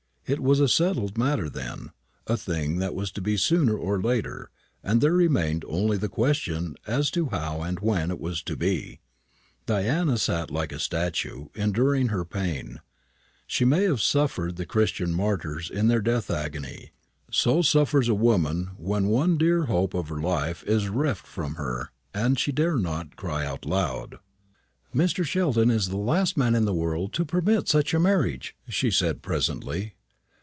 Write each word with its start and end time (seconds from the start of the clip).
It 0.27 0.39
was 0.39 0.61
a 0.61 0.69
settled 0.69 1.17
matter, 1.17 1.49
then 1.49 1.91
a 2.25 2.37
thing 2.37 2.77
that 2.79 2.95
was 2.95 3.11
to 3.13 3.21
be 3.21 3.35
sooner 3.35 3.75
or 3.75 4.01
later; 4.01 4.49
and 4.81 5.01
there 5.01 5.11
remained 5.11 5.65
only 5.67 5.97
the 5.97 6.07
question 6.07 6.75
as 6.87 7.11
to 7.11 7.27
how 7.31 7.63
and 7.63 7.81
when 7.81 8.09
it 8.11 8.19
was 8.21 8.41
to 8.43 8.55
be. 8.55 9.01
Diana 9.65 10.17
sat 10.17 10.49
like 10.49 10.71
a 10.71 10.79
statue, 10.79 11.47
enduring 11.53 12.07
her 12.09 12.23
pain. 12.23 12.79
So 13.45 13.65
may 13.65 13.83
have 13.83 13.99
suffered 13.99 14.55
the 14.55 14.65
Christian 14.65 15.13
martyrs 15.13 15.69
in 15.69 15.89
their 15.89 15.99
death 15.99 16.29
agony; 16.31 16.91
so 17.29 17.61
suffers 17.61 18.07
a 18.07 18.15
woman 18.15 18.71
when 18.77 19.03
the 19.03 19.09
one 19.09 19.37
dear 19.37 19.65
hope 19.65 19.93
of 19.93 20.07
her 20.07 20.21
life 20.21 20.63
is 20.63 20.87
reft 20.87 21.27
from 21.27 21.55
her, 21.55 21.89
and 22.13 22.39
she 22.39 22.53
dare 22.53 22.77
not 22.77 23.17
cry 23.17 23.43
aloud. 23.43 24.19
"Mr. 24.95 25.25
Sheldon 25.25 25.69
is 25.69 25.89
the 25.89 25.97
last 25.97 26.37
man 26.37 26.55
in 26.55 26.63
the 26.63 26.73
world 26.73 27.11
to 27.15 27.25
permit 27.25 27.67
such 27.67 27.93
a 27.93 27.99
marriage," 27.99 28.55
she 28.69 28.89
said 28.89 29.21
presently. 29.21 29.95